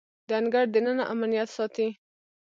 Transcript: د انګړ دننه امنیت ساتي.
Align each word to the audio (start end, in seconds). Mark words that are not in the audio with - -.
د 0.27 0.29
انګړ 0.39 0.65
دننه 0.73 1.03
امنیت 1.13 1.49
ساتي. 1.57 1.87